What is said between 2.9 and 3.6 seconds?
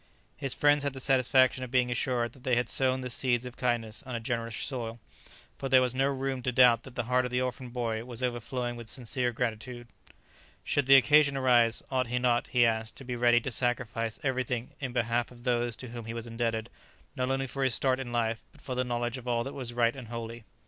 the seeds of